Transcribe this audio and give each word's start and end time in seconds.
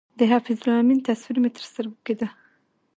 د 0.17 0.19
حفیظ 0.31 0.59
الله 0.61 0.77
امین 0.81 0.99
تصویر 1.07 1.37
مې 1.41 1.49
تر 1.55 1.63
سترګو 1.69 1.97
کېده. 2.05 2.27